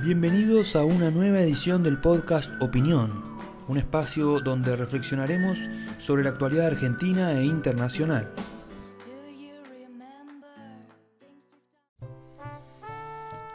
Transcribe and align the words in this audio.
Bienvenidos 0.00 0.76
a 0.76 0.84
una 0.84 1.10
nueva 1.10 1.40
edición 1.40 1.82
del 1.82 2.00
podcast 2.00 2.52
Opinión, 2.62 3.36
un 3.66 3.78
espacio 3.78 4.38
donde 4.38 4.76
reflexionaremos 4.76 5.58
sobre 5.98 6.22
la 6.22 6.30
actualidad 6.30 6.66
argentina 6.66 7.32
e 7.32 7.44
internacional. 7.44 8.32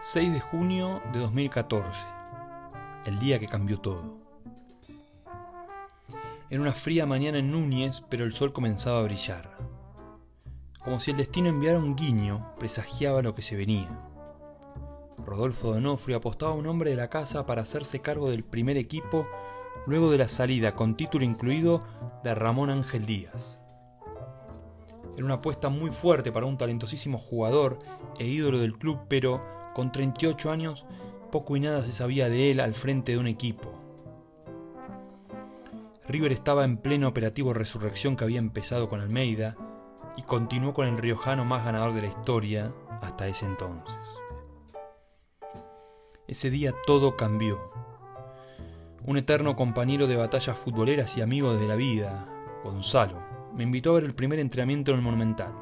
6 0.02 0.34
de 0.34 0.40
junio 0.42 1.02
de 1.14 1.20
2014, 1.20 2.06
el 3.06 3.20
día 3.20 3.40
que 3.40 3.48
cambió 3.48 3.80
todo. 3.80 4.18
Era 6.50 6.62
una 6.62 6.74
fría 6.74 7.06
mañana 7.06 7.38
en 7.38 7.52
Núñez, 7.52 8.04
pero 8.10 8.26
el 8.26 8.34
sol 8.34 8.52
comenzaba 8.52 9.00
a 9.00 9.04
brillar. 9.04 9.58
Como 10.84 11.00
si 11.00 11.12
el 11.12 11.18
destino 11.18 11.48
enviara 11.48 11.80
un 11.80 11.96
guiño, 11.96 12.54
presagiaba 12.60 13.22
lo 13.22 13.34
que 13.34 13.42
se 13.42 13.56
venía. 13.56 14.13
Rodolfo 15.26 15.74
Donofrio 15.74 16.18
apostaba 16.18 16.52
a 16.52 16.56
un 16.56 16.68
hombre 16.68 16.92
de 16.92 16.98
la 16.98 17.10
casa 17.10 17.46
para 17.46 17.62
hacerse 17.62 18.00
cargo 18.00 18.30
del 18.30 18.44
primer 18.44 18.78
equipo 18.78 19.28
luego 19.86 20.12
de 20.12 20.18
la 20.18 20.28
salida, 20.28 20.76
con 20.76 20.96
título 20.96 21.26
incluido, 21.26 21.84
de 22.24 22.36
Ramón 22.36 22.70
Ángel 22.70 23.06
Díaz. 23.06 23.60
Era 25.16 25.26
una 25.26 25.36
apuesta 25.36 25.70
muy 25.70 25.92
fuerte 25.92 26.32
para 26.32 26.46
un 26.46 26.58
talentosísimo 26.58 27.18
jugador 27.18 27.80
e 28.18 28.26
ídolo 28.26 28.60
del 28.60 28.78
club, 28.78 29.00
pero 29.08 29.42
con 29.74 29.92
38 29.92 30.52
años 30.52 30.86
poco 31.32 31.56
y 31.58 31.60
nada 31.60 31.84
se 31.84 31.92
sabía 31.92 32.30
de 32.30 32.52
él 32.52 32.60
al 32.60 32.74
frente 32.74 33.14
de 33.14 33.18
un 33.18 33.28
equipo. 33.28 33.74
River 36.08 36.32
estaba 36.32 36.64
en 36.64 36.78
pleno 36.78 37.08
operativo 37.08 37.54
resurrección 37.54 38.16
que 38.16 38.24
había 38.24 38.40
empezado 38.40 38.90
con 38.90 39.02
Almeida 39.02 39.56
y 40.18 40.24
continuó 40.24 40.74
con 40.74 40.88
el 40.88 40.98
riojano 40.98 41.46
más 41.46 41.66
ganador 41.66 41.94
de 41.94 42.02
la 42.02 42.08
historia 42.08 42.74
hasta 43.02 43.28
ese 43.28 43.46
entonces. 43.46 44.23
Ese 46.26 46.50
día 46.50 46.74
todo 46.88 47.18
cambió. 47.18 47.60
Un 49.06 49.18
eterno 49.18 49.58
compañero 49.58 50.08
de 50.08 50.16
batallas 50.16 50.58
futboleras 50.58 51.18
y 51.18 51.22
amigo 51.22 51.54
de 51.54 51.68
la 51.68 51.76
vida, 51.76 52.30
Gonzalo, 52.64 53.22
me 53.54 53.64
invitó 53.64 53.92
a 53.92 53.96
ver 53.96 54.06
el 54.06 54.16
primer 54.16 54.40
entrenamiento 54.40 54.92
en 54.92 54.98
el 54.98 55.04
Monumental. 55.04 55.54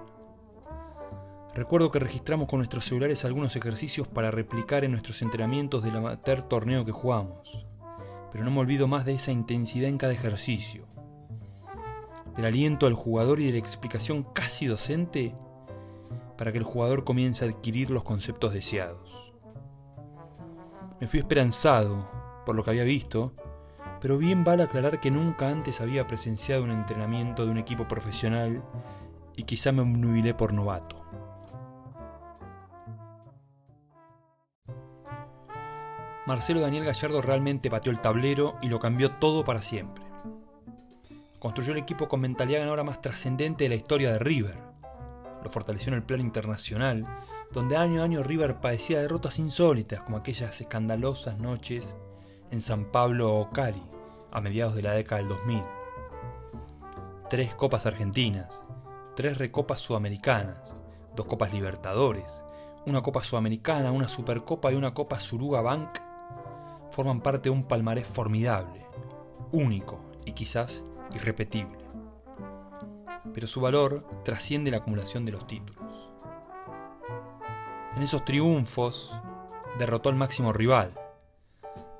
Recuerdo 1.55 1.89
que 1.89 1.97
registramos 1.97 2.47
con 2.47 2.59
nuestros 2.59 2.85
celulares 2.85 3.25
algunos 3.25 3.55
ejercicios 3.55 4.07
para 4.07 4.29
replicar 4.29 4.83
en 4.83 4.91
nuestros 4.91 5.23
entrenamientos 5.23 5.83
del 5.83 5.95
amateur 5.95 6.43
torneo 6.43 6.85
que 6.85 6.91
jugamos, 6.91 7.65
pero 8.31 8.43
no 8.43 8.51
me 8.51 8.59
olvido 8.59 8.87
más 8.87 9.03
de 9.03 9.15
esa 9.15 9.31
intensidad 9.31 9.89
en 9.89 9.97
cada 9.97 10.13
ejercicio, 10.13 10.85
del 12.35 12.45
aliento 12.45 12.85
al 12.85 12.93
jugador 12.93 13.39
y 13.39 13.47
de 13.47 13.53
la 13.53 13.57
explicación 13.57 14.21
casi 14.21 14.67
docente 14.67 15.33
para 16.37 16.51
que 16.51 16.59
el 16.59 16.63
jugador 16.63 17.03
comience 17.03 17.43
a 17.43 17.47
adquirir 17.47 17.89
los 17.89 18.03
conceptos 18.03 18.53
deseados. 18.53 19.30
Me 21.02 21.07
fui 21.07 21.19
esperanzado 21.19 22.07
por 22.45 22.55
lo 22.55 22.63
que 22.63 22.69
había 22.69 22.83
visto, 22.83 23.33
pero 23.99 24.19
bien 24.19 24.44
vale 24.44 24.61
aclarar 24.61 24.99
que 24.99 25.09
nunca 25.09 25.49
antes 25.49 25.81
había 25.81 26.05
presenciado 26.05 26.63
un 26.63 26.69
entrenamiento 26.69 27.44
de 27.44 27.52
un 27.52 27.57
equipo 27.57 27.88
profesional 27.88 28.63
y 29.35 29.44
quizá 29.44 29.72
me 29.72 29.81
obnubilé 29.81 30.35
por 30.35 30.53
novato. 30.53 31.03
Marcelo 36.27 36.61
Daniel 36.61 36.85
Gallardo 36.85 37.23
realmente 37.23 37.72
pateó 37.72 37.91
el 37.91 37.99
tablero 37.99 38.57
y 38.61 38.67
lo 38.67 38.79
cambió 38.79 39.09
todo 39.13 39.44
para 39.44 39.63
siempre. 39.63 40.03
Construyó 41.39 41.72
el 41.72 41.79
equipo 41.79 42.07
con 42.07 42.22
mentalidad 42.22 42.59
ganadora 42.59 42.83
más 42.83 43.02
trascendente 43.02 43.63
de 43.63 43.69
la 43.69 43.75
historia 43.75 44.11
de 44.13 44.19
River. 44.19 44.55
Lo 45.44 45.49
fortaleció 45.49 45.89
en 45.89 45.95
el 45.95 46.03
plano 46.03 46.22
internacional 46.22 47.07
donde 47.53 47.75
año 47.75 48.01
a 48.01 48.06
año 48.06 48.23
River 48.23 48.62
padecía 48.62 49.01
derrotas 49.01 49.39
insólitas 49.39 50.01
como 50.01 50.17
aquellas 50.17 50.62
escandalosas 50.62 51.38
noches 51.38 51.95
en 52.50 52.62
San 52.62 52.85
Pablo 52.85 53.35
o 53.35 53.50
Cali 53.50 53.84
a 54.31 54.39
mediados 54.39 54.75
de 54.75 54.81
la 54.81 54.94
década 54.94 55.22
del 55.22 55.29
2000. 55.29 55.62
Tres 57.29 57.53
copas 57.56 57.85
argentinas, 57.85 58.63
tres 59.16 59.38
recopas 59.38 59.81
sudamericanas, 59.81 60.78
dos 61.16 61.25
copas 61.25 61.53
libertadores, 61.53 62.44
una 62.85 63.01
copa 63.01 63.23
sudamericana, 63.23 63.91
una 63.91 64.07
supercopa 64.07 64.72
y 64.72 64.75
una 64.75 64.94
copa 64.94 65.19
Suruga 65.19 65.62
Bank 65.62 66.00
forman 66.89 67.22
parte 67.22 67.44
de 67.44 67.50
un 67.51 67.63
palmarés 67.63 68.07
formidable, 68.07 68.85
único 69.51 70.00
y 70.25 70.31
quizás 70.31 70.83
irrepetible. 71.13 71.79
Pero 73.33 73.47
su 73.47 73.62
valor 73.62 74.06
trasciende 74.23 74.72
la 74.72 74.78
acumulación 74.78 75.25
de 75.25 75.31
los 75.31 75.47
títulos. 75.47 75.81
En 77.96 78.03
esos 78.03 78.24
triunfos 78.24 79.13
derrotó 79.78 80.07
al 80.07 80.16
máximo 80.16 80.53
rival, 80.53 80.97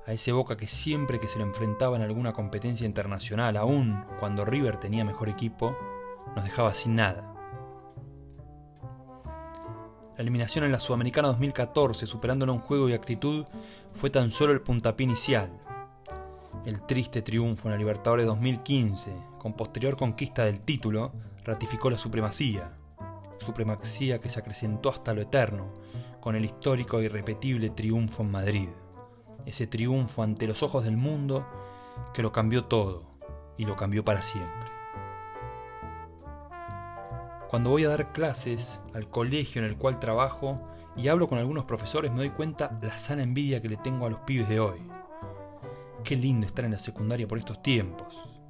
a 0.08 0.14
ese 0.14 0.32
Boca 0.32 0.56
que 0.56 0.68
siempre 0.68 1.20
que 1.20 1.28
se 1.28 1.38
le 1.38 1.44
enfrentaba 1.44 1.98
en 1.98 2.02
alguna 2.02 2.32
competencia 2.32 2.86
internacional, 2.88 3.58
aún 3.58 4.06
cuando 4.20 4.46
River 4.46 4.78
tenía 4.78 5.04
mejor 5.04 5.28
equipo, 5.28 5.76
nos 6.34 6.46
dejaba 6.46 6.74
sin 6.76 6.96
nada. 6.96 7.28
La 10.16 10.22
eliminación 10.22 10.64
en 10.64 10.72
la 10.72 10.80
Sudamericana 10.80 11.28
2014, 11.28 12.08
superándolo 12.08 12.54
en 12.54 12.60
juego 12.60 12.88
y 12.88 12.94
actitud, 12.94 13.46
fue 13.94 14.10
tan 14.10 14.32
solo 14.32 14.54
el 14.54 14.62
puntapié 14.62 15.04
inicial. 15.04 15.50
El 16.66 16.86
triste 16.86 17.22
triunfo 17.22 17.68
en 17.68 17.74
la 17.74 17.78
Libertadores 17.78 18.26
2015, 18.28 19.14
con 19.40 19.54
posterior 19.54 19.98
conquista 19.98 20.46
del 20.46 20.62
título, 20.62 21.12
ratificó 21.44 21.90
la 21.90 21.98
supremacía 21.98 22.78
supremacía 23.42 24.20
que 24.20 24.30
se 24.30 24.40
acrecentó 24.40 24.90
hasta 24.90 25.14
lo 25.14 25.22
eterno 25.22 25.74
con 26.20 26.36
el 26.36 26.46
histórico 26.46 27.00
e 27.00 27.06
irrepetible 27.06 27.70
triunfo 27.70 28.24
en 28.24 28.32
Madrid. 28.32 28.70
Ese 29.46 29.68
triunfo 29.68 30.24
ante 30.24 30.48
los 30.48 30.64
ojos 30.64 30.84
del 30.84 30.98
mundo 30.98 31.48
que 32.14 32.22
lo 32.22 32.32
cambió 32.32 32.64
todo 32.64 33.04
y 33.58 33.66
lo 33.66 33.76
cambió 33.76 34.06
para 34.06 34.22
siempre. 34.22 34.70
Cuando 37.50 37.70
voy 37.70 37.84
a 37.84 37.90
dar 37.90 38.14
clases 38.14 38.80
al 38.94 39.10
colegio 39.10 39.62
en 39.62 39.68
el 39.68 39.78
cual 39.78 40.00
trabajo 40.00 40.62
y 40.96 41.08
hablo 41.08 41.28
con 41.28 41.38
algunos 41.38 41.66
profesores 41.66 42.12
me 42.12 42.20
doy 42.20 42.30
cuenta 42.30 42.78
la 42.82 42.98
sana 42.98 43.24
envidia 43.24 43.62
que 43.62 43.70
le 43.70 43.78
tengo 43.78 44.06
a 44.06 44.10
los 44.10 44.22
pibes 44.22 44.48
de 44.48 44.60
hoy. 44.60 44.80
Qué 46.04 46.16
lindo 46.16 46.48
estar 46.48 46.66
en 46.66 46.72
la 46.72 46.80
secundaria 46.80 47.28
por 47.28 47.38
estos 47.38 47.62
tiempos. 47.62 48.41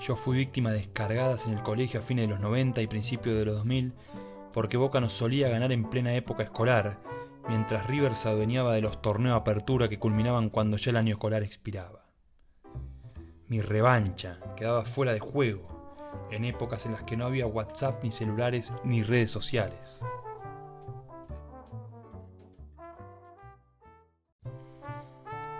Yo 0.00 0.16
fui 0.16 0.36
víctima 0.36 0.70
de 0.70 0.78
descargadas 0.78 1.46
en 1.46 1.52
el 1.54 1.62
colegio 1.62 2.00
a 2.00 2.02
fines 2.02 2.26
de 2.26 2.34
los 2.34 2.40
90 2.40 2.82
y 2.82 2.86
principios 2.86 3.36
de 3.36 3.44
los 3.44 3.56
2000 3.56 3.94
porque 4.54 4.76
Boca 4.76 5.00
nos 5.00 5.12
solía 5.12 5.48
ganar 5.48 5.72
en 5.72 5.90
plena 5.90 6.14
época 6.14 6.44
escolar, 6.44 7.00
mientras 7.48 7.88
River 7.88 8.14
se 8.14 8.28
adueñaba 8.28 8.72
de 8.72 8.82
los 8.82 9.02
torneos 9.02 9.34
de 9.34 9.40
apertura 9.40 9.88
que 9.88 9.98
culminaban 9.98 10.48
cuando 10.48 10.76
ya 10.76 10.90
el 10.90 10.96
año 10.96 11.14
escolar 11.14 11.42
expiraba. 11.42 12.06
Mi 13.48 13.60
revancha 13.60 14.38
quedaba 14.56 14.84
fuera 14.84 15.12
de 15.12 15.18
juego, 15.18 15.96
en 16.30 16.44
épocas 16.44 16.86
en 16.86 16.92
las 16.92 17.02
que 17.02 17.16
no 17.16 17.26
había 17.26 17.48
WhatsApp 17.48 18.04
ni 18.04 18.12
celulares 18.12 18.72
ni 18.84 19.02
redes 19.02 19.32
sociales. 19.32 20.00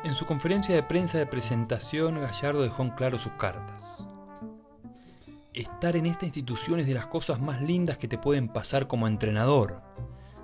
En 0.05 0.15
su 0.15 0.25
conferencia 0.25 0.75
de 0.75 0.83
prensa 0.85 1.19
de 1.19 1.27
presentación, 1.27 2.21
Gallardo 2.21 2.63
dejó 2.63 2.85
en 2.85 2.91
claro 2.91 3.19
sus 3.19 3.33
cartas. 3.33 4.07
Estar 5.55 5.95
en 5.95 6.07
esta 6.07 6.25
institución 6.25 6.81
es 6.81 6.87
de 6.89 6.95
las 6.95 7.07
cosas 7.07 7.41
más 7.41 7.63
lindas 7.63 7.97
que 7.97 8.09
te 8.09 8.19
pueden 8.19 8.49
pasar 8.49 8.89
como 8.89 9.07
entrenador, 9.07 9.83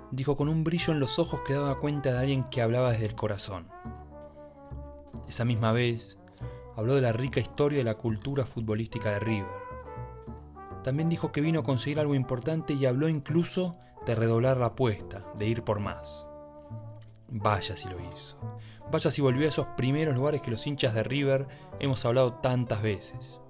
dijo 0.09 0.37
con 0.37 0.47
un 0.47 0.63
brillo 0.63 0.93
en 0.93 1.01
los 1.01 1.19
ojos 1.19 1.41
que 1.41 1.51
daba 1.51 1.79
cuenta 1.79 2.13
de 2.13 2.19
alguien 2.19 2.45
que 2.45 2.61
hablaba 2.61 2.91
desde 2.93 3.07
el 3.07 3.15
corazón. 3.15 3.67
Esa 5.27 5.43
misma 5.43 5.73
vez, 5.73 6.17
habló 6.77 6.95
de 6.95 7.01
la 7.01 7.11
rica 7.11 7.41
historia 7.41 7.79
de 7.79 7.83
la 7.83 7.95
cultura 7.95 8.45
futbolística 8.45 9.11
de 9.11 9.19
River. 9.19 9.51
También 10.81 11.09
dijo 11.09 11.33
que 11.33 11.41
vino 11.41 11.59
a 11.59 11.63
conseguir 11.63 11.99
algo 11.99 12.15
importante 12.15 12.71
y 12.71 12.85
habló 12.85 13.09
incluso 13.09 13.75
de 14.05 14.15
redoblar 14.15 14.55
la 14.55 14.67
apuesta, 14.67 15.25
de 15.37 15.45
ir 15.45 15.63
por 15.63 15.81
más. 15.81 16.25
Vaya 17.27 17.75
si 17.75 17.89
lo 17.89 17.97
hizo. 17.99 18.37
Vaya 18.89 19.11
si 19.11 19.21
volvió 19.21 19.45
a 19.45 19.49
esos 19.49 19.67
primeros 19.75 20.15
lugares 20.15 20.39
que 20.39 20.51
los 20.51 20.65
hinchas 20.65 20.93
de 20.93 21.03
River 21.03 21.49
hemos 21.81 22.05
hablado 22.05 22.35
tantas 22.35 22.81
veces. 22.81 23.40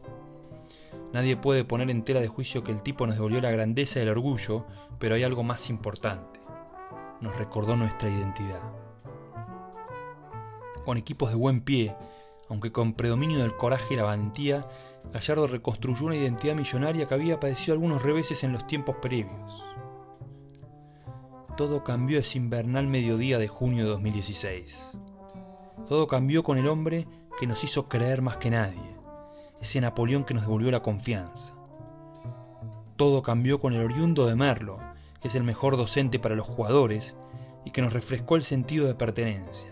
Nadie 1.14 1.36
puede 1.36 1.66
poner 1.66 1.90
en 1.90 2.04
tela 2.04 2.22
de 2.22 2.30
juicio 2.30 2.64
que 2.64 2.72
el 2.72 2.84
tipo 2.84 3.06
nos 3.06 3.16
devolvió 3.16 3.42
la 3.42 3.52
grandeza 3.52 4.00
y 4.00 4.04
el 4.04 4.10
orgullo, 4.10 4.66
pero 4.98 5.16
hay 5.16 5.24
algo 5.24 5.44
más 5.44 5.70
importante. 5.70 6.40
Nos 7.20 7.36
recordó 7.36 7.76
nuestra 7.76 8.10
identidad. 8.10 8.62
Con 10.86 10.98
equipos 10.98 11.30
de 11.30 11.36
buen 11.36 11.62
pie, 11.62 11.94
aunque 12.50 12.72
con 12.72 12.94
predominio 12.94 13.40
del 13.40 13.58
coraje 13.58 13.94
y 13.94 13.98
la 13.98 14.04
valentía, 14.04 14.66
Gallardo 15.12 15.48
reconstruyó 15.48 16.06
una 16.06 16.16
identidad 16.16 16.56
millonaria 16.56 17.08
que 17.08 17.14
había 17.14 17.40
padecido 17.40 17.74
algunos 17.74 18.02
reveses 18.02 18.44
en 18.46 18.54
los 18.54 18.66
tiempos 18.66 18.96
previos. 19.02 19.64
Todo 21.58 21.84
cambió 21.84 22.20
ese 22.20 22.38
invernal 22.38 22.88
mediodía 22.88 23.38
de 23.38 23.50
junio 23.50 23.84
de 23.84 23.90
2016. 23.90 24.92
Todo 25.90 26.08
cambió 26.08 26.42
con 26.44 26.58
el 26.58 26.70
hombre 26.70 27.06
que 27.38 27.48
nos 27.48 27.64
hizo 27.66 27.90
creer 27.90 28.22
más 28.22 28.38
que 28.38 28.50
nadie 28.50 29.01
ese 29.62 29.82
Napoleón 29.82 30.24
que 30.24 30.34
nos 30.34 30.44
devolvió 30.44 30.72
la 30.72 30.82
confianza. 30.82 31.54
Todo 32.96 33.22
cambió 33.22 33.60
con 33.60 33.74
el 33.74 33.82
oriundo 33.82 34.28
de 34.28 34.36
Merlo, 34.36 34.80
que 35.22 35.28
es 35.28 35.36
el 35.36 35.44
mejor 35.44 35.78
docente 35.78 36.20
para 36.20 36.36
los 36.36 36.48
jugadores 36.48 37.16
y 37.66 37.72
que 37.72 37.82
nos 37.82 37.94
refrescó 37.94 38.36
el 38.36 38.44
sentido 38.44 38.88
de 38.88 38.96
pertenencia. 38.96 39.72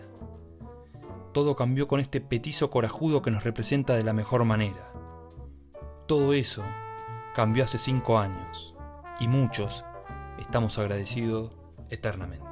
Todo 1.32 1.54
cambió 1.54 1.86
con 1.86 2.00
este 2.00 2.20
petizo 2.20 2.70
corajudo 2.70 3.22
que 3.22 3.30
nos 3.30 3.44
representa 3.44 3.94
de 3.94 4.02
la 4.02 4.12
mejor 4.12 4.44
manera. 4.44 4.92
Todo 6.06 6.32
eso 6.32 6.64
cambió 7.34 7.64
hace 7.64 7.78
cinco 7.78 8.18
años 8.18 8.74
y 9.20 9.28
muchos 9.28 9.84
estamos 10.38 10.78
agradecidos 10.78 11.52
eternamente. 11.88 12.49